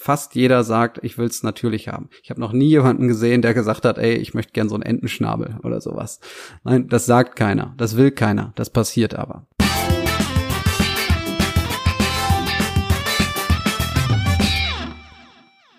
[0.00, 2.08] fast jeder sagt, ich will's natürlich haben.
[2.22, 4.82] Ich habe noch nie jemanden gesehen, der gesagt hat, ey, ich möchte gern so einen
[4.82, 6.20] Entenschnabel oder sowas.
[6.64, 9.46] Nein, das sagt keiner, das will keiner, das passiert aber.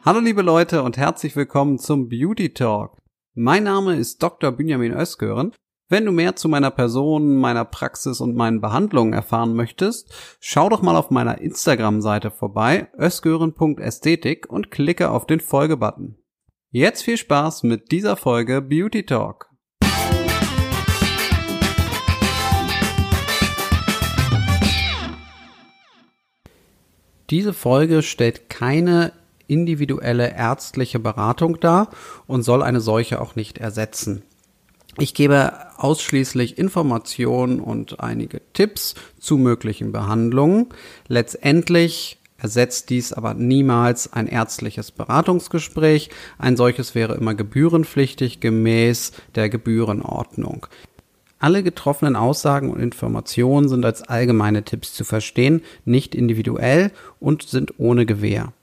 [0.05, 2.97] Hallo liebe Leute und herzlich willkommen zum Beauty Talk.
[3.33, 4.51] Mein Name ist Dr.
[4.51, 5.51] Benjamin Özgören
[5.91, 10.81] wenn du mehr zu meiner Person, meiner Praxis und meinen Behandlungen erfahren möchtest, schau doch
[10.81, 16.15] mal auf meiner Instagram-Seite vorbei, ösgören.ästhetik und klicke auf den Folge-Button.
[16.69, 19.49] Jetzt viel Spaß mit dieser Folge Beauty Talk.
[27.29, 29.11] Diese Folge stellt keine
[29.47, 31.89] individuelle ärztliche Beratung dar
[32.27, 34.23] und soll eine solche auch nicht ersetzen.
[34.97, 40.67] Ich gebe ausschließlich Informationen und einige Tipps zu möglichen Behandlungen.
[41.07, 46.09] Letztendlich ersetzt dies aber niemals ein ärztliches Beratungsgespräch.
[46.37, 50.67] Ein solches wäre immer gebührenpflichtig gemäß der Gebührenordnung.
[51.39, 57.79] Alle getroffenen Aussagen und Informationen sind als allgemeine Tipps zu verstehen, nicht individuell und sind
[57.79, 58.53] ohne Gewähr.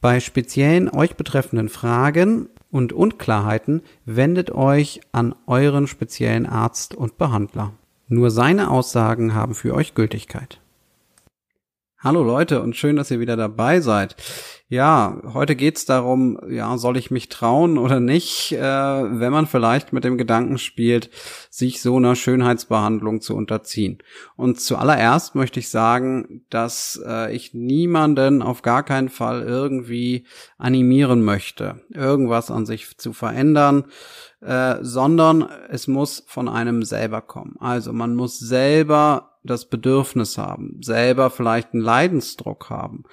[0.00, 7.72] Bei speziellen euch betreffenden Fragen und Unklarheiten wendet euch an euren speziellen Arzt und Behandler.
[8.08, 10.60] Nur seine Aussagen haben für euch Gültigkeit.
[12.00, 14.14] Hallo Leute und schön, dass ihr wieder dabei seid.
[14.68, 19.92] Ja, heute geht's darum, ja, soll ich mich trauen oder nicht, äh, wenn man vielleicht
[19.92, 21.10] mit dem Gedanken spielt,
[21.50, 23.98] sich so einer Schönheitsbehandlung zu unterziehen.
[24.36, 30.24] Und zuallererst möchte ich sagen, dass äh, ich niemanden auf gar keinen Fall irgendwie
[30.56, 33.86] animieren möchte, irgendwas an sich zu verändern,
[34.40, 37.56] äh, sondern es muss von einem selber kommen.
[37.58, 43.04] Also man muss selber das Bedürfnis haben, selber vielleicht einen Leidensdruck haben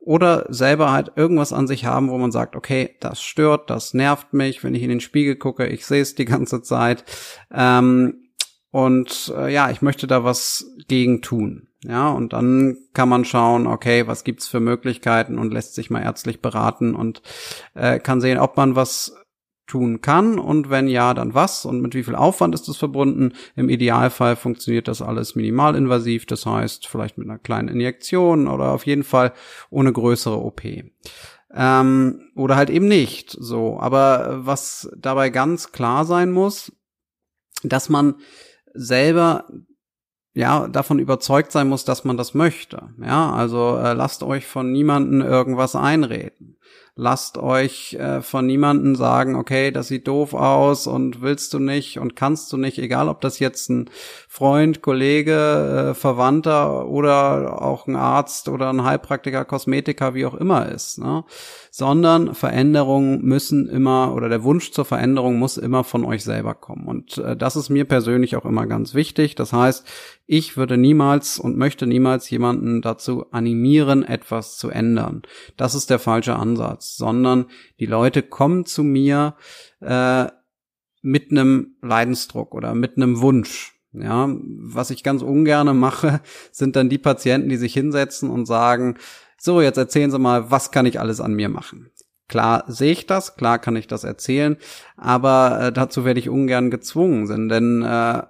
[0.00, 4.32] oder selber halt irgendwas an sich haben, wo man sagt, okay, das stört, das nervt
[4.32, 7.04] mich, wenn ich in den Spiegel gucke, ich sehe es die ganze Zeit.
[7.52, 8.30] Ähm,
[8.70, 11.68] und äh, ja, ich möchte da was gegen tun.
[11.82, 16.02] Ja, und dann kann man schauen, okay, was gibt's für Möglichkeiten und lässt sich mal
[16.02, 17.22] ärztlich beraten und
[17.74, 19.16] äh, kann sehen, ob man was
[19.70, 23.32] tun kann und wenn ja, dann was und mit wie viel Aufwand ist das verbunden.
[23.54, 28.84] Im Idealfall funktioniert das alles minimalinvasiv, das heißt vielleicht mit einer kleinen Injektion oder auf
[28.84, 29.32] jeden Fall
[29.70, 30.62] ohne größere OP.
[31.52, 33.78] Ähm, oder halt eben nicht so.
[33.78, 36.72] Aber was dabei ganz klar sein muss,
[37.62, 38.16] dass man
[38.74, 39.44] selber
[40.32, 42.90] ja davon überzeugt sein muss, dass man das möchte.
[43.00, 46.56] Ja, also äh, lasst euch von niemanden irgendwas einreden
[47.00, 51.98] lasst euch äh, von niemanden sagen, okay, das sieht doof aus und willst du nicht
[51.98, 53.88] und kannst du nicht, egal ob das jetzt ein
[54.28, 60.68] Freund, Kollege, äh, Verwandter oder auch ein Arzt oder ein Heilpraktiker, Kosmetiker, wie auch immer
[60.68, 61.24] ist, ne?
[61.70, 66.86] sondern Veränderungen müssen immer oder der Wunsch zur Veränderung muss immer von euch selber kommen
[66.86, 69.34] und äh, das ist mir persönlich auch immer ganz wichtig.
[69.36, 69.86] Das heißt,
[70.26, 75.22] ich würde niemals und möchte niemals jemanden dazu animieren, etwas zu ändern.
[75.56, 77.46] Das ist der falsche Ansatz sondern
[77.78, 79.36] die Leute kommen zu mir
[79.80, 80.26] äh,
[81.02, 83.76] mit einem Leidensdruck oder mit einem Wunsch.
[83.92, 86.20] Ja, was ich ganz ungerne mache,
[86.52, 88.96] sind dann die Patienten, die sich hinsetzen und sagen,
[89.36, 91.90] so, jetzt erzählen Sie mal, was kann ich alles an mir machen?
[92.28, 94.56] Klar sehe ich das, klar kann ich das erzählen,
[94.96, 98.22] aber äh, dazu werde ich ungern gezwungen, denn äh,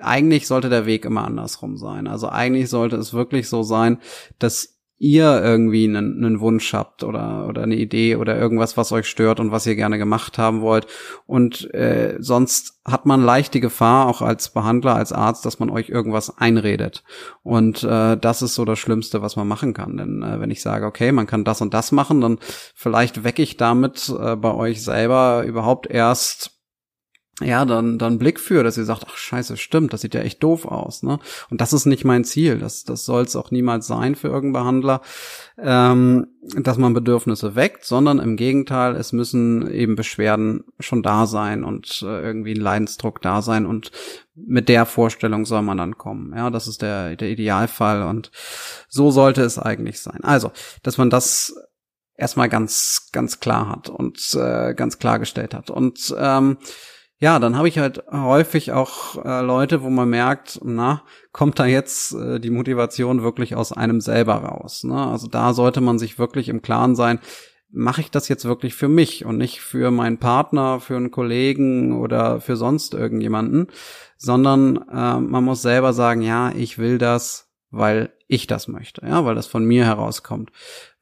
[0.00, 2.06] eigentlich sollte der Weg immer andersrum sein.
[2.08, 3.98] Also eigentlich sollte es wirklich so sein,
[4.38, 9.06] dass ihr irgendwie einen, einen Wunsch habt oder oder eine Idee oder irgendwas, was euch
[9.06, 10.86] stört und was ihr gerne gemacht haben wollt.
[11.26, 15.70] Und äh, sonst hat man leicht die Gefahr, auch als Behandler, als Arzt, dass man
[15.70, 17.04] euch irgendwas einredet.
[17.42, 19.96] Und äh, das ist so das Schlimmste, was man machen kann.
[19.96, 22.38] Denn äh, wenn ich sage, okay, man kann das und das machen, dann
[22.74, 26.57] vielleicht wecke ich damit äh, bei euch selber überhaupt erst
[27.40, 30.42] ja, dann, dann Blick für, dass ihr sagt, ach scheiße, stimmt, das sieht ja echt
[30.42, 31.20] doof aus, ne?
[31.50, 34.64] Und das ist nicht mein Ziel, das, das soll es auch niemals sein für irgendeinen
[34.64, 35.02] Behandler,
[35.56, 36.26] ähm,
[36.56, 42.02] dass man Bedürfnisse weckt, sondern im Gegenteil, es müssen eben Beschwerden schon da sein und
[42.02, 43.92] äh, irgendwie ein Leidensdruck da sein und
[44.34, 46.32] mit der Vorstellung soll man dann kommen.
[46.36, 48.32] Ja, das ist der, der Idealfall und
[48.88, 50.24] so sollte es eigentlich sein.
[50.24, 50.50] Also,
[50.82, 51.54] dass man das
[52.16, 56.58] erstmal ganz, ganz klar hat und äh, ganz klargestellt hat und ähm,
[57.20, 61.66] ja, dann habe ich halt häufig auch äh, Leute, wo man merkt, na, kommt da
[61.66, 64.84] jetzt äh, die Motivation wirklich aus einem selber raus.
[64.84, 64.94] Ne?
[64.94, 67.18] Also da sollte man sich wirklich im Klaren sein,
[67.70, 71.92] mache ich das jetzt wirklich für mich und nicht für meinen Partner, für einen Kollegen
[72.00, 73.66] oder für sonst irgendjemanden,
[74.16, 79.24] sondern äh, man muss selber sagen, ja, ich will das, weil ich das möchte, ja,
[79.24, 80.52] weil das von mir herauskommt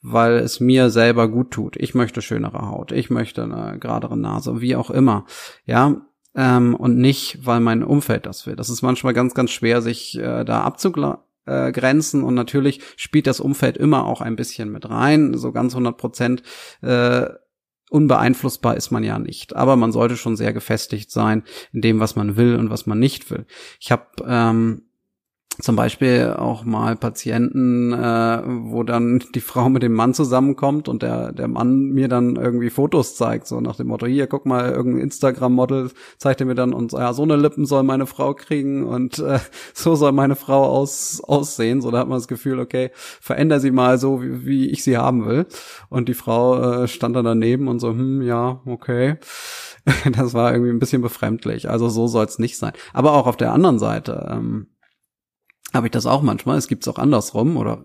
[0.08, 1.76] weil es mir selber gut tut.
[1.76, 5.24] Ich möchte schönere Haut, ich möchte eine geradere Nase, wie auch immer.
[5.64, 6.06] Ja,
[6.36, 8.54] ähm, und nicht, weil mein Umfeld das will.
[8.54, 13.76] Das ist manchmal ganz, ganz schwer, sich äh, da abzugrenzen und natürlich spielt das Umfeld
[13.76, 15.34] immer auch ein bisschen mit rein.
[15.34, 16.42] So ganz 100 Prozent
[16.82, 17.26] äh,
[17.90, 19.56] unbeeinflussbar ist man ja nicht.
[19.56, 21.42] Aber man sollte schon sehr gefestigt sein
[21.72, 23.44] in dem, was man will und was man nicht will.
[23.80, 24.82] Ich habe ähm,
[25.60, 31.02] zum Beispiel auch mal Patienten, äh, wo dann die Frau mit dem Mann zusammenkommt und
[31.02, 34.70] der, der Mann mir dann irgendwie Fotos zeigt, so nach dem Motto, hier, guck mal,
[34.70, 38.84] irgendein Instagram-Model zeigt er mir dann und ja, so eine Lippen soll meine Frau kriegen
[38.84, 39.38] und äh,
[39.74, 41.80] so soll meine Frau aus, aussehen.
[41.80, 44.96] So, da hat man das Gefühl, okay, veränder sie mal so, wie, wie ich sie
[44.96, 45.46] haben will.
[45.88, 49.16] Und die Frau äh, stand dann daneben und so, hm, ja, okay.
[50.12, 51.70] das war irgendwie ein bisschen befremdlich.
[51.70, 52.72] Also so soll es nicht sein.
[52.92, 54.66] Aber auch auf der anderen Seite, ähm,
[55.74, 56.58] habe ich das auch manchmal.
[56.58, 57.82] Es gibt es auch andersrum oder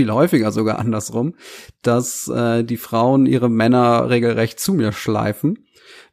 [0.00, 1.34] viel häufiger sogar andersrum,
[1.82, 5.58] dass äh, die Frauen ihre Männer regelrecht zu mir schleifen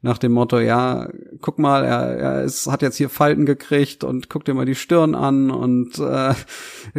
[0.00, 1.08] nach dem Motto, ja,
[1.40, 4.76] guck mal, er, er ist, hat jetzt hier Falten gekriegt und guck dir mal die
[4.76, 6.34] Stirn an und äh,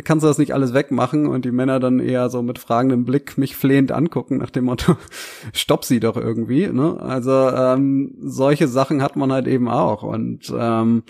[0.03, 1.27] kannst du das nicht alles wegmachen?
[1.27, 4.97] Und die Männer dann eher so mit fragendem Blick mich flehend angucken nach dem Motto,
[5.53, 6.68] stopp sie doch irgendwie.
[6.68, 7.00] Ne?
[7.00, 11.03] Also ähm, solche Sachen hat man halt eben auch und ähm,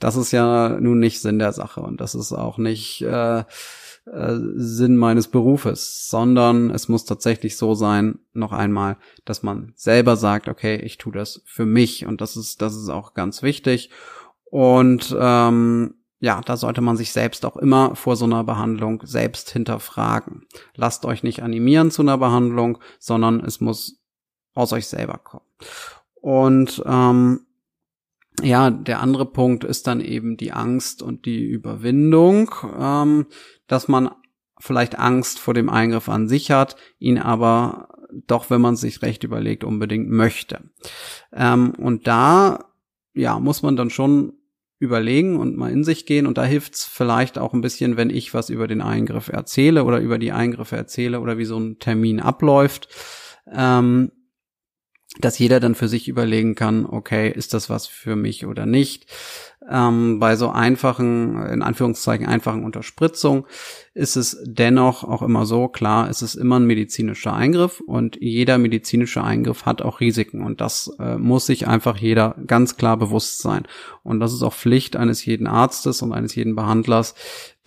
[0.00, 3.44] das ist ja nun nicht Sinn der Sache und das ist auch nicht äh,
[4.12, 10.16] äh, Sinn meines Berufes, sondern es muss tatsächlich so sein, noch einmal, dass man selber
[10.16, 13.90] sagt, okay, ich tue das für mich und das ist, das ist auch ganz wichtig.
[14.44, 19.50] Und ähm, ja, da sollte man sich selbst auch immer vor so einer Behandlung selbst
[19.50, 20.46] hinterfragen.
[20.74, 24.00] Lasst euch nicht animieren zu einer Behandlung, sondern es muss
[24.54, 25.44] aus euch selber kommen.
[26.14, 27.46] Und ähm,
[28.42, 33.26] ja, der andere Punkt ist dann eben die Angst und die Überwindung, ähm,
[33.66, 34.10] dass man
[34.60, 37.88] vielleicht Angst vor dem Eingriff an sich hat, ihn aber
[38.26, 40.70] doch, wenn man sich recht überlegt, unbedingt möchte.
[41.32, 42.72] Ähm, und da,
[43.14, 44.32] ja, muss man dann schon
[44.78, 46.26] überlegen und mal in sich gehen.
[46.26, 50.00] Und da hilft's vielleicht auch ein bisschen, wenn ich was über den Eingriff erzähle oder
[50.00, 52.88] über die Eingriffe erzähle oder wie so ein Termin abläuft.
[53.52, 54.12] Ähm,
[55.20, 59.06] dass jeder dann für sich überlegen kann, okay, ist das was für mich oder nicht.
[59.70, 63.46] Ähm, bei so einfachen, in Anführungszeichen einfachen Unterspritzung
[63.92, 68.56] ist es dennoch auch immer so, klar, es ist immer ein medizinischer Eingriff und jeder
[68.56, 73.40] medizinische Eingriff hat auch Risiken und das äh, muss sich einfach jeder ganz klar bewusst
[73.40, 73.64] sein.
[74.04, 77.14] Und das ist auch Pflicht eines jeden Arztes und eines jeden Behandlers,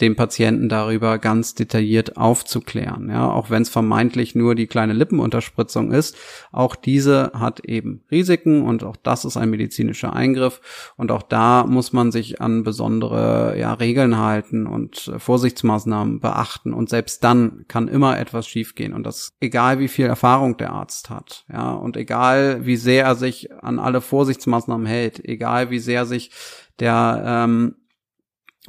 [0.02, 3.10] dem Patienten darüber ganz detailliert aufzuklären.
[3.10, 6.18] Ja, auch wenn es vermeintlich nur die kleine Lippenunterspritzung ist,
[6.52, 10.62] auch diese hat eben Risiken und auch das ist ein medizinischer Eingriff.
[10.98, 16.74] Und auch da muss man sich an besondere ja, Regeln halten und äh, Vorsichtsmaßnahmen beachten.
[16.74, 18.94] Und selbst dann kann immer etwas schiefgehen.
[18.94, 21.72] Und das egal wie viel Erfahrung der Arzt hat, ja.
[21.72, 26.32] Und egal wie sehr er sich an alle Vorsichtsmaßnahmen hält, egal wie sehr sich
[26.80, 27.76] der ähm,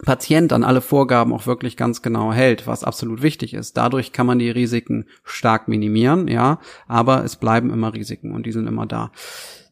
[0.05, 3.77] Patient an alle Vorgaben auch wirklich ganz genau hält, was absolut wichtig ist.
[3.77, 8.53] Dadurch kann man die Risiken stark minimieren, ja, aber es bleiben immer Risiken und die
[8.53, 9.13] sind immer da.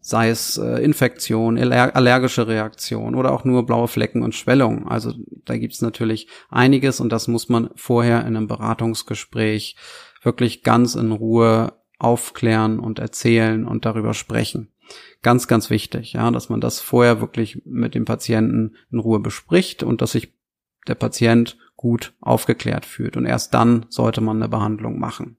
[0.02, 4.88] Sei es äh, Infektion, allergische Reaktion oder auch nur blaue Flecken und Schwellung.
[4.88, 5.14] Also
[5.44, 9.76] da gibt's natürlich einiges und das muss man vorher in einem Beratungsgespräch
[10.22, 14.72] wirklich ganz in Ruhe aufklären und erzählen und darüber sprechen.
[15.22, 19.82] Ganz, ganz wichtig, ja, dass man das vorher wirklich mit dem Patienten in Ruhe bespricht
[19.82, 20.32] und dass sich
[20.88, 23.16] der Patient gut aufgeklärt fühlt.
[23.16, 25.36] Und erst dann sollte man eine Behandlung machen.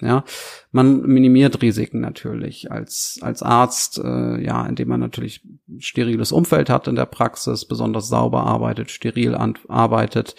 [0.00, 0.24] Ja,
[0.70, 5.44] man minimiert Risiken natürlich als als Arzt, äh, ja, indem man natürlich
[5.78, 10.36] steriles Umfeld hat in der Praxis, besonders sauber arbeitet, steril arbeitet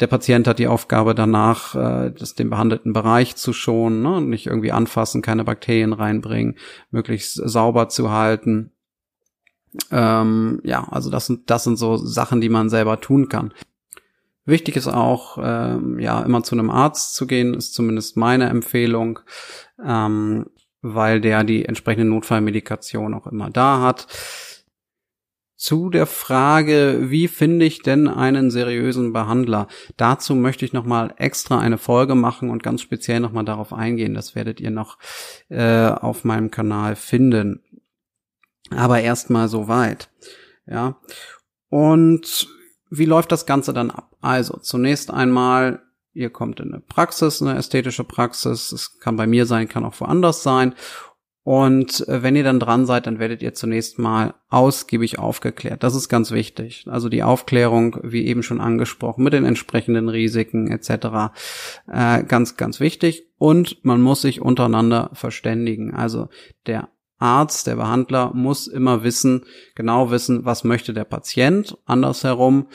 [0.00, 4.20] der Patient hat die Aufgabe danach, äh, das, den behandelten Bereich zu schonen, ne?
[4.20, 6.56] nicht irgendwie anfassen, keine Bakterien reinbringen,
[6.90, 8.72] möglichst sauber zu halten.
[9.90, 13.52] Ähm, ja, also das sind, das sind so Sachen, die man selber tun kann.
[14.44, 19.20] Wichtig ist auch, ähm, ja, immer zu einem Arzt zu gehen, ist zumindest meine Empfehlung,
[19.84, 20.46] ähm,
[20.80, 24.08] weil der die entsprechende Notfallmedikation auch immer da hat
[25.62, 29.68] zu der Frage, wie finde ich denn einen seriösen Behandler?
[29.96, 34.12] Dazu möchte ich nochmal extra eine Folge machen und ganz speziell nochmal darauf eingehen.
[34.12, 34.98] Das werdet ihr noch
[35.50, 37.62] äh, auf meinem Kanal finden.
[38.70, 40.10] Aber erstmal soweit.
[40.66, 40.96] Ja.
[41.68, 42.48] Und
[42.90, 44.16] wie läuft das Ganze dann ab?
[44.20, 45.80] Also, zunächst einmal,
[46.12, 48.72] ihr kommt in eine Praxis, eine ästhetische Praxis.
[48.72, 50.74] Es kann bei mir sein, kann auch woanders sein.
[51.44, 55.82] Und äh, wenn ihr dann dran seid, dann werdet ihr zunächst mal ausgiebig aufgeklärt.
[55.82, 56.84] Das ist ganz wichtig.
[56.88, 61.34] Also die Aufklärung, wie eben schon angesprochen, mit den entsprechenden Risiken etc.
[61.90, 63.24] Äh, ganz, ganz wichtig.
[63.38, 65.92] Und man muss sich untereinander verständigen.
[65.92, 66.28] Also
[66.66, 69.44] der Arzt, der Behandler muss immer wissen,
[69.74, 71.76] genau wissen, was möchte der Patient.
[71.86, 72.68] Andersherum,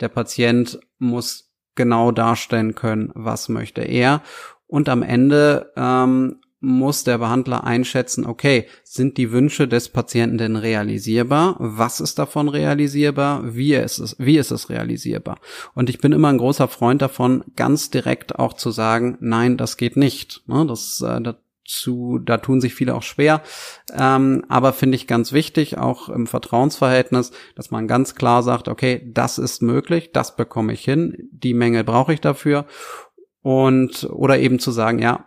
[0.00, 4.22] der Patient muss genau darstellen können, was möchte er.
[4.66, 10.56] Und am Ende ähm, muss der Behandler einschätzen, okay, sind die Wünsche des Patienten denn
[10.56, 11.56] realisierbar?
[11.58, 13.54] Was ist davon realisierbar?
[13.54, 15.38] Wie ist es, wie ist es realisierbar?
[15.74, 19.76] Und ich bin immer ein großer Freund davon, ganz direkt auch zu sagen, nein, das
[19.76, 20.42] geht nicht.
[20.46, 21.20] Ne, das, äh,
[21.64, 23.42] dazu, da tun sich viele auch schwer.
[23.92, 29.10] Ähm, aber finde ich ganz wichtig, auch im Vertrauensverhältnis, dass man ganz klar sagt, okay,
[29.12, 32.66] das ist möglich, das bekomme ich hin, die Menge brauche ich dafür.
[33.42, 35.26] Und, oder eben zu sagen, ja,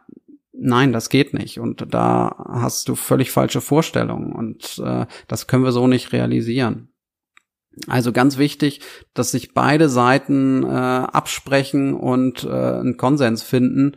[0.60, 5.64] nein, das geht nicht und da hast du völlig falsche Vorstellungen und äh, das können
[5.64, 6.90] wir so nicht realisieren.
[7.86, 8.82] Also ganz wichtig,
[9.14, 13.96] dass sich beide Seiten äh, absprechen und äh, einen Konsens finden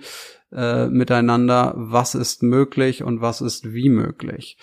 [0.53, 4.59] äh, miteinander, was ist möglich und was ist wie möglich.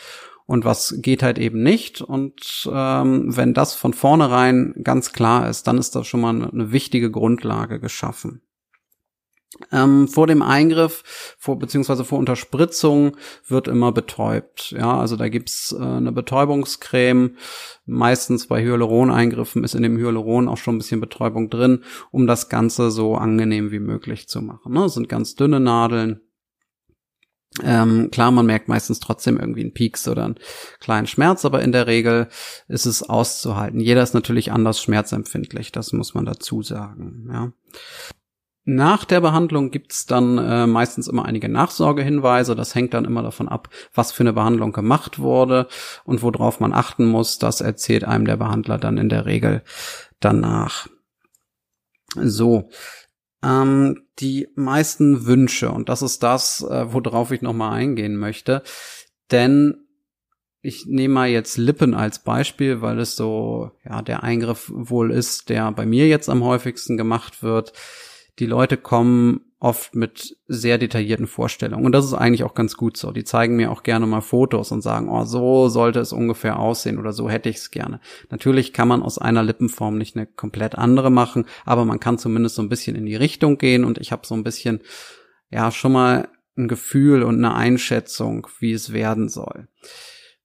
[0.45, 2.01] Und was geht halt eben nicht.
[2.01, 6.71] Und ähm, wenn das von vornherein ganz klar ist, dann ist das schon mal eine
[6.71, 8.46] wichtige Grundlage geschaffen.
[9.71, 13.15] Ähm, vor dem Eingriff, vor, beziehungsweise vor Unterspritzung
[13.47, 14.71] wird immer betäubt.
[14.71, 17.37] Ja, also da gibt's äh, eine Betäubungscreme.
[17.85, 22.49] Meistens bei Hyaluroneingriffen ist in dem Hyaluron auch schon ein bisschen Betäubung drin, um das
[22.49, 24.73] Ganze so angenehm wie möglich zu machen.
[24.73, 24.81] Ne?
[24.81, 26.21] Das sind ganz dünne Nadeln.
[27.63, 30.39] Ähm, klar, man merkt meistens trotzdem irgendwie einen Pieks oder einen
[30.79, 32.27] kleinen Schmerz, aber in der Regel
[32.67, 33.79] ist es auszuhalten.
[33.79, 37.29] Jeder ist natürlich anders schmerzempfindlich, das muss man dazu sagen.
[37.31, 37.53] Ja.
[38.69, 42.53] Nach der Behandlung gibt's dann äh, meistens immer einige Nachsorgehinweise.
[42.53, 45.69] Das hängt dann immer davon ab, was für eine Behandlung gemacht wurde
[46.03, 47.39] und worauf man achten muss.
[47.39, 49.63] Das erzählt einem der Behandler dann in der Regel
[50.19, 50.89] danach.
[52.15, 52.67] So,
[53.41, 58.63] ähm, die meisten Wünsche und das ist das, äh, worauf ich nochmal eingehen möchte.
[59.31, 59.77] Denn
[60.61, 65.47] ich nehme mal jetzt Lippen als Beispiel, weil es so ja der Eingriff wohl ist,
[65.47, 67.71] der bei mir jetzt am häufigsten gemacht wird
[68.39, 71.85] die Leute kommen oft mit sehr detaillierten Vorstellungen.
[71.85, 73.11] Und das ist eigentlich auch ganz gut so.
[73.11, 76.99] Die zeigen mir auch gerne mal Fotos und sagen, oh, so sollte es ungefähr aussehen
[76.99, 77.99] oder so hätte ich es gerne.
[78.29, 82.55] Natürlich kann man aus einer Lippenform nicht eine komplett andere machen, aber man kann zumindest
[82.55, 84.81] so ein bisschen in die Richtung gehen und ich habe so ein bisschen,
[85.49, 89.67] ja, schon mal ein Gefühl und eine Einschätzung, wie es werden soll.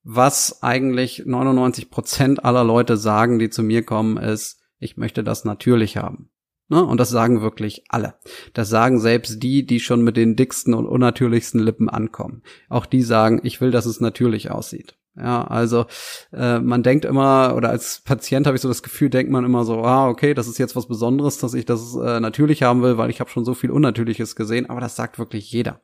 [0.04, 5.44] Was eigentlich 99 Prozent aller Leute sagen, die zu mir kommen, ist, ich möchte das
[5.44, 6.31] natürlich haben.
[6.72, 6.82] Ne?
[6.82, 8.14] Und das sagen wirklich alle.
[8.54, 12.42] Das sagen selbst die, die schon mit den dicksten und unnatürlichsten Lippen ankommen.
[12.70, 14.96] Auch die sagen, ich will, dass es natürlich aussieht.
[15.14, 15.84] Ja, also
[16.32, 19.64] äh, man denkt immer, oder als Patient habe ich so das Gefühl, denkt man immer
[19.64, 22.96] so, ah, okay, das ist jetzt was Besonderes, dass ich das äh, natürlich haben will,
[22.96, 25.82] weil ich habe schon so viel Unnatürliches gesehen, aber das sagt wirklich jeder.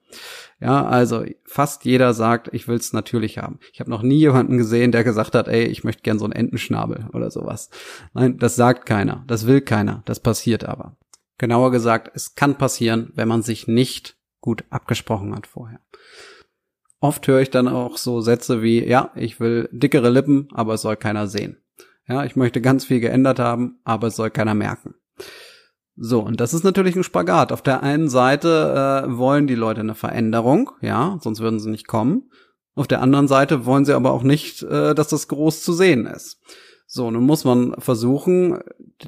[0.61, 3.59] Ja, also fast jeder sagt, ich will's natürlich haben.
[3.75, 6.33] Ich habe noch nie jemanden gesehen, der gesagt hat, ey, ich möchte gern so einen
[6.33, 7.69] Entenschnabel oder sowas.
[8.15, 10.97] Nein, das sagt keiner, das will keiner, das passiert aber.
[11.37, 15.81] Genauer gesagt, es kann passieren, wenn man sich nicht gut abgesprochen hat vorher.
[17.00, 20.83] Oft höre ich dann auch so Sätze wie, ja, ich will dickere Lippen, aber es
[20.83, 21.59] soll keiner sehen.
[22.09, 24.95] Ja, ich möchte ganz viel geändert haben, aber es soll keiner merken.
[25.95, 27.52] So, und das ist natürlich ein Spagat.
[27.52, 31.88] Auf der einen Seite äh, wollen die Leute eine Veränderung, ja, sonst würden sie nicht
[31.88, 32.31] kommen.
[32.75, 36.07] Auf der anderen Seite wollen sie aber auch nicht, äh, dass das groß zu sehen
[36.07, 36.40] ist.
[36.90, 38.61] So, nun muss man versuchen,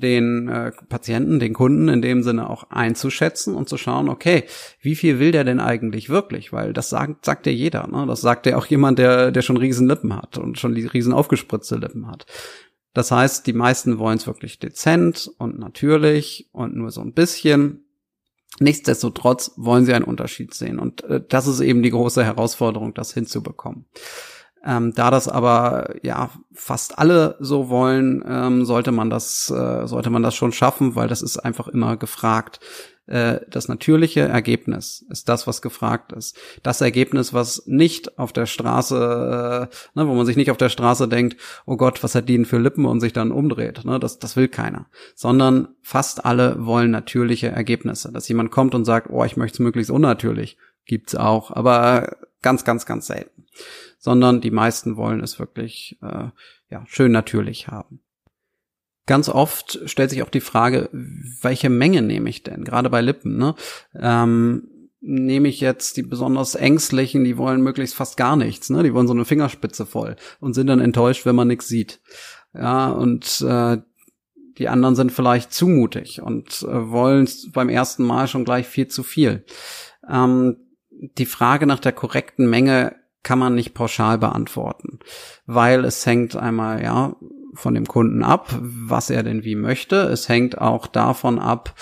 [0.03, 4.45] den äh, Patienten, den Kunden in dem Sinne auch einzuschätzen und zu schauen, okay,
[4.83, 6.53] wie viel will der denn eigentlich wirklich?
[6.53, 8.05] Weil das sagt, sagt ja jeder, ne?
[8.07, 11.77] Das sagt ja auch jemand, der, der schon riesen Lippen hat und schon riesen aufgespritzte
[11.77, 12.27] Lippen hat.
[12.93, 17.87] Das heißt, die meisten wollen es wirklich dezent und natürlich und nur so ein bisschen.
[18.59, 20.79] Nichtsdestotrotz wollen sie einen Unterschied sehen.
[20.79, 23.87] Und äh, das ist eben die große Herausforderung, das hinzubekommen.
[24.65, 30.11] Ähm, da das aber ja fast alle so wollen, ähm, sollte man das äh, sollte
[30.11, 32.61] man das schon schaffen, weil das ist einfach immer gefragt.
[33.11, 36.39] Äh, das natürliche Ergebnis ist das, was gefragt ist.
[36.63, 40.69] Das Ergebnis, was nicht auf der Straße, äh, ne, wo man sich nicht auf der
[40.69, 41.37] Straße denkt,
[41.67, 43.85] oh Gott, was hat die denn für Lippen und sich dann umdreht.
[43.85, 44.87] Ne, das, das will keiner.
[45.17, 48.13] Sondern fast alle wollen natürliche Ergebnisse.
[48.13, 50.57] Dass jemand kommt und sagt, oh, ich möchte es möglichst unnatürlich.
[50.85, 53.41] Gibt's auch, aber ganz, ganz, ganz selten
[54.01, 56.31] sondern die meisten wollen es wirklich äh,
[56.71, 58.01] ja, schön natürlich haben.
[59.07, 62.65] Ganz oft stellt sich auch die Frage, welche Menge nehme ich denn?
[62.65, 63.37] Gerade bei Lippen.
[63.37, 63.55] Ne?
[63.95, 64.69] Ähm,
[65.01, 68.83] nehme ich jetzt die besonders ängstlichen, die wollen möglichst fast gar nichts, ne?
[68.83, 72.01] Die wollen so eine Fingerspitze voll und sind dann enttäuscht, wenn man nichts sieht.
[72.53, 73.79] Ja, und äh,
[74.59, 79.03] die anderen sind vielleicht zumutig und äh, wollen beim ersten Mal schon gleich viel zu
[79.03, 79.45] viel.
[80.09, 80.57] Ähm,
[81.01, 84.99] die Frage nach der korrekten Menge kann man nicht pauschal beantworten,
[85.47, 87.17] weil es hängt einmal ja
[87.55, 89.97] von dem Kunden ab, was er denn wie möchte.
[89.97, 91.75] Es hängt auch davon ab,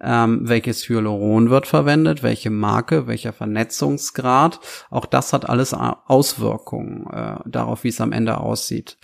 [0.00, 4.60] ähm, welches Hyaluron wird verwendet, welche Marke, welcher Vernetzungsgrad.
[4.90, 8.96] Auch das hat alles Auswirkungen äh, darauf, wie es am Ende aussieht.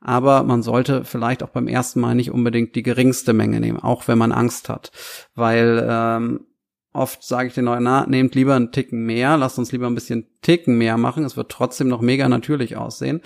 [0.00, 4.08] Aber man sollte vielleicht auch beim ersten Mal nicht unbedingt die geringste Menge nehmen, auch
[4.08, 4.92] wenn man Angst hat,
[5.34, 6.46] weil ähm,
[6.92, 9.94] Oft sage ich den Leuten, na, nehmt lieber einen Ticken mehr, lasst uns lieber ein
[9.94, 11.24] bisschen Ticken mehr machen.
[11.24, 13.20] Es wird trotzdem noch mega natürlich aussehen.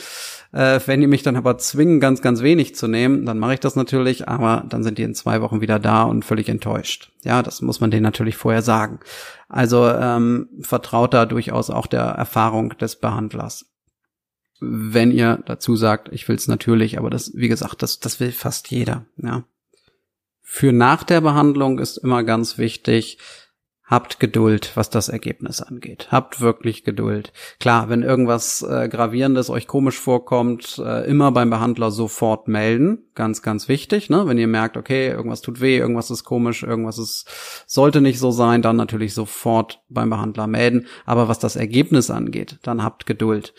[0.52, 3.60] Äh, wenn die mich dann aber zwingen, ganz, ganz wenig zu nehmen, dann mache ich
[3.60, 7.12] das natürlich, aber dann sind die in zwei Wochen wieder da und völlig enttäuscht.
[7.22, 9.00] Ja, das muss man denen natürlich vorher sagen.
[9.48, 13.64] Also ähm, vertraut da durchaus auch der Erfahrung des Behandlers.
[14.60, 18.32] Wenn ihr dazu sagt, ich will es natürlich, aber das, wie gesagt, das, das will
[18.32, 19.06] fast jeder.
[19.16, 19.44] Ja.
[20.42, 23.18] Für nach der Behandlung ist immer ganz wichtig,
[23.94, 26.08] Habt Geduld, was das Ergebnis angeht.
[26.10, 27.32] Habt wirklich Geduld.
[27.60, 33.04] Klar, wenn irgendwas äh, Gravierendes euch komisch vorkommt, äh, immer beim Behandler sofort melden.
[33.14, 34.10] Ganz, ganz wichtig.
[34.10, 34.26] Ne?
[34.26, 37.28] Wenn ihr merkt, okay, irgendwas tut weh, irgendwas ist komisch, irgendwas ist,
[37.68, 40.88] sollte nicht so sein, dann natürlich sofort beim Behandler melden.
[41.06, 43.54] Aber was das Ergebnis angeht, dann habt Geduld.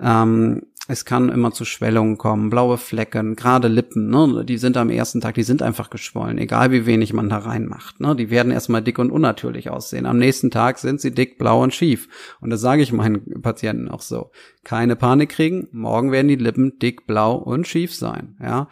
[0.00, 4.90] Ähm, es kann immer zu Schwellungen kommen, blaue Flecken, gerade Lippen, ne, die sind am
[4.90, 8.00] ersten Tag, die sind einfach geschwollen, egal wie wenig man da reinmacht.
[8.00, 10.04] Ne, die werden erstmal dick und unnatürlich aussehen.
[10.04, 12.08] Am nächsten Tag sind sie dick, blau und schief.
[12.42, 14.30] Und das sage ich meinen Patienten auch so.
[14.62, 18.36] Keine Panik kriegen, morgen werden die Lippen dick, blau und schief sein.
[18.42, 18.68] Ja.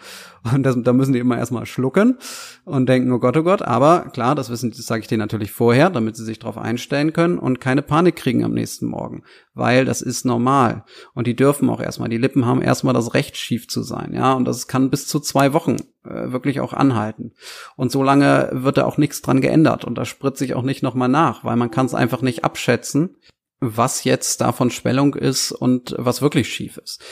[0.52, 2.18] Und das, da müssen die immer erstmal schlucken
[2.64, 3.62] und denken, oh Gott, oh Gott.
[3.62, 7.12] Aber klar, das wissen, das sage ich denen natürlich vorher, damit sie sich darauf einstellen
[7.12, 9.22] können und keine Panik kriegen am nächsten Morgen.
[9.54, 10.84] Weil das ist normal.
[11.14, 14.12] Und die dürfen auch erstmal, die Lippen haben erstmal das Recht, schief zu sein.
[14.14, 14.32] Ja.
[14.32, 17.32] Und das kann bis zu zwei Wochen äh, wirklich auch anhalten.
[17.76, 19.84] Und so lange wird da auch nichts dran geändert.
[19.84, 23.16] Und da spritze ich auch nicht nochmal nach, weil man kann es einfach nicht abschätzen,
[23.60, 27.02] was jetzt davon Schwellung ist und was wirklich schief ist.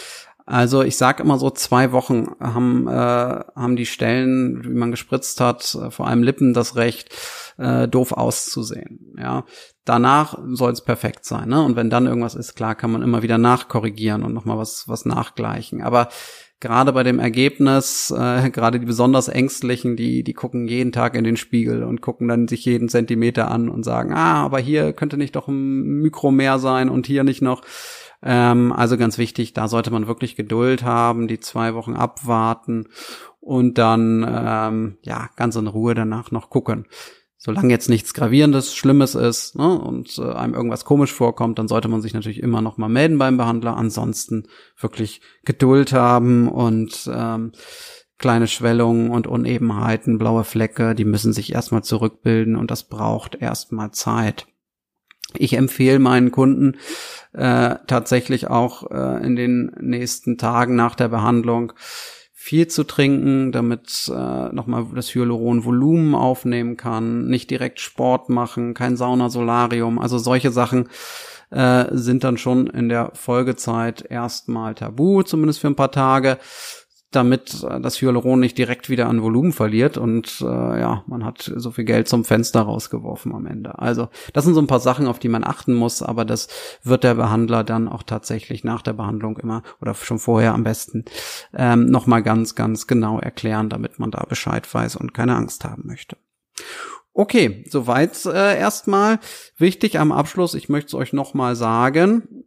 [0.47, 5.41] Also ich sage immer so, zwei Wochen haben, äh, haben die Stellen, wie man gespritzt
[5.41, 7.15] hat, äh, vor allem Lippen, das Recht,
[7.59, 9.15] äh, doof auszusehen.
[9.19, 9.45] Ja,
[9.85, 11.49] danach soll es perfekt sein.
[11.49, 11.63] Ne?
[11.63, 15.05] Und wenn dann irgendwas ist, klar, kann man immer wieder nachkorrigieren und nochmal was, was
[15.05, 15.83] nachgleichen.
[15.83, 16.09] Aber
[16.61, 21.25] gerade bei dem Ergebnis, äh, gerade die besonders Ängstlichen, die, die gucken jeden Tag in
[21.25, 25.17] den Spiegel und gucken dann sich jeden Zentimeter an und sagen, ah, aber hier könnte
[25.17, 27.63] nicht doch ein Mikro mehr sein und hier nicht noch.
[28.23, 32.89] Ähm, also ganz wichtig, da sollte man wirklich Geduld haben, die zwei Wochen abwarten
[33.41, 36.87] und dann ähm, ja ganz in Ruhe danach noch gucken.
[37.43, 41.89] Solange jetzt nichts Gravierendes, Schlimmes ist ne, und äh, einem irgendwas komisch vorkommt, dann sollte
[41.89, 43.79] man sich natürlich immer noch mal melden beim Behandler.
[43.79, 44.47] Ansonsten
[44.79, 47.53] wirklich Geduld haben und ähm,
[48.19, 53.91] kleine Schwellungen und Unebenheiten, blaue Flecke, die müssen sich erstmal zurückbilden und das braucht erstmal
[53.93, 54.47] Zeit.
[55.37, 56.77] Ich empfehle meinen Kunden
[57.33, 61.73] äh, tatsächlich auch äh, in den nächsten Tagen nach der Behandlung
[62.33, 68.73] viel zu trinken, damit äh, nochmal das Hyaluron Volumen aufnehmen kann, nicht direkt Sport machen,
[68.73, 70.89] kein Sauna, Solarium, also solche Sachen
[71.51, 76.39] äh, sind dann schon in der Folgezeit erstmal tabu, zumindest für ein paar Tage
[77.11, 81.53] damit äh, das Hyaluron nicht direkt wieder an Volumen verliert und äh, ja, man hat
[81.55, 83.79] so viel Geld zum Fenster rausgeworfen am Ende.
[83.79, 86.49] Also das sind so ein paar Sachen, auf die man achten muss, aber das
[86.83, 91.05] wird der Behandler dann auch tatsächlich nach der Behandlung immer oder schon vorher am besten
[91.55, 95.87] ähm, nochmal ganz, ganz genau erklären, damit man da Bescheid weiß und keine Angst haben
[95.87, 96.17] möchte.
[97.13, 99.19] Okay, soweit äh, erstmal.
[99.57, 102.45] Wichtig am Abschluss, ich möchte es euch nochmal sagen,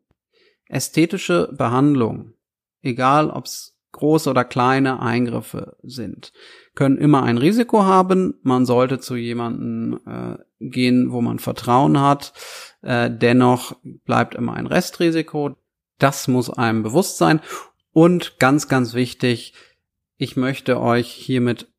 [0.67, 2.33] ästhetische Behandlung,
[2.81, 6.33] egal ob's große oder kleine Eingriffe sind,
[6.75, 8.35] können immer ein Risiko haben.
[8.43, 12.33] Man sollte zu jemandem äh, gehen, wo man Vertrauen hat.
[12.81, 15.55] Äh, dennoch bleibt immer ein Restrisiko.
[15.97, 17.39] Das muss einem bewusst sein.
[17.91, 19.53] Und ganz, ganz wichtig,
[20.17, 21.72] ich möchte euch hiermit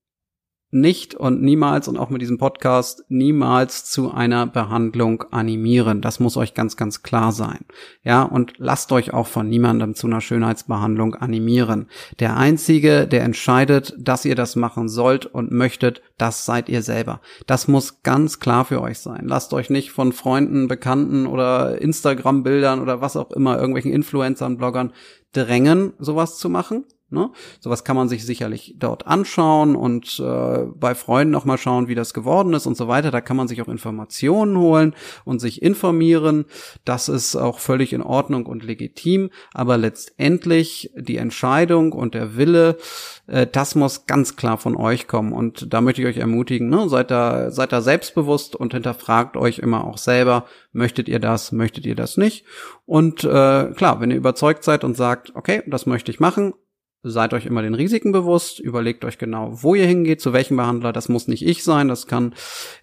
[0.75, 6.01] nicht und niemals und auch mit diesem Podcast niemals zu einer Behandlung animieren.
[6.01, 7.61] Das muss euch ganz, ganz klar sein.
[8.03, 11.89] Ja, und lasst euch auch von niemandem zu einer Schönheitsbehandlung animieren.
[12.19, 17.21] Der einzige, der entscheidet, dass ihr das machen sollt und möchtet, das seid ihr selber.
[17.47, 19.27] Das muss ganz klar für euch sein.
[19.27, 24.93] Lasst euch nicht von Freunden, Bekannten oder Instagram-Bildern oder was auch immer, irgendwelchen Influencern, Bloggern
[25.33, 26.85] drängen, sowas zu machen.
[27.15, 27.31] Ne?
[27.61, 31.95] Sowas kann man sich sicherlich dort anschauen und äh, bei Freunden noch mal schauen, wie
[31.95, 33.11] das geworden ist und so weiter.
[33.11, 36.45] Da kann man sich auch Informationen holen und sich informieren.
[36.85, 39.31] Das ist auch völlig in Ordnung und legitim.
[39.53, 42.77] Aber letztendlich die Entscheidung und der Wille,
[43.27, 45.33] äh, das muss ganz klar von euch kommen.
[45.33, 46.89] Und da möchte ich euch ermutigen, ne?
[46.89, 51.87] seid da, seid da selbstbewusst und hinterfragt euch immer auch selber, möchtet ihr das, möchtet
[51.87, 52.45] ihr das nicht?
[52.87, 56.55] Und äh, klar, wenn ihr überzeugt seid und sagt, okay, das möchte ich machen,
[57.05, 60.93] seid euch immer den Risiken bewusst, überlegt euch genau, wo ihr hingeht, zu welchem Behandler.
[60.93, 62.35] Das muss nicht ich sein, das kann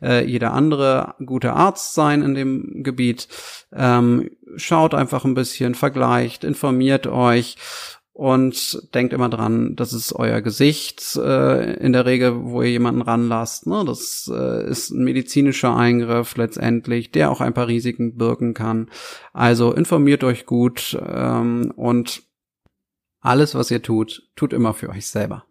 [0.01, 3.27] äh, jeder andere gute Arzt sein in dem Gebiet.
[3.73, 7.57] Ähm, schaut einfach ein bisschen, vergleicht, informiert euch
[8.13, 13.01] und denkt immer dran, das ist euer Gesicht äh, in der Regel, wo ihr jemanden
[13.01, 13.65] ranlasst.
[13.65, 13.83] Ne?
[13.85, 18.89] Das äh, ist ein medizinischer Eingriff letztendlich, der auch ein paar Risiken birken kann.
[19.33, 22.21] Also informiert euch gut ähm, und
[23.21, 25.45] alles, was ihr tut, tut immer für euch selber.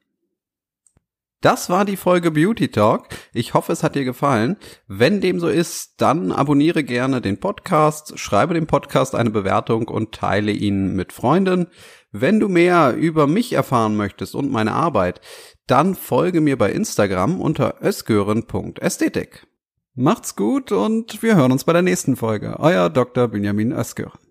[1.41, 3.09] Das war die Folge Beauty Talk.
[3.33, 4.59] Ich hoffe, es hat dir gefallen.
[4.89, 10.13] Wenn dem so ist, dann abonniere gerne den Podcast, schreibe dem Podcast eine Bewertung und
[10.13, 11.69] teile ihn mit Freunden.
[12.13, 15.23] Wenn du mehr über mich erfahren möchtest und meine Arbeit,
[15.67, 19.47] dann folge mir bei Instagram unter ösgören.ästhetik.
[19.95, 22.57] Macht's gut und wir hören uns bei der nächsten Folge.
[22.59, 23.29] Euer Dr.
[23.29, 24.30] Benjamin Ösgören.